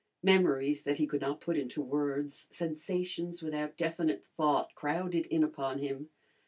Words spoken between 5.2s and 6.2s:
in upon him.